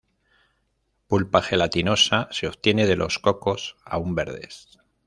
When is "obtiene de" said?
2.47-2.95